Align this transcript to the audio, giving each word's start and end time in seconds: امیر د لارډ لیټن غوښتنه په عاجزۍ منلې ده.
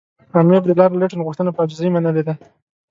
امیر 0.39 0.61
د 0.65 0.69
لارډ 0.79 0.93
لیټن 1.01 1.19
غوښتنه 1.27 1.49
په 1.53 1.59
عاجزۍ 1.63 1.89
منلې 1.91 2.23
ده. 2.27 2.33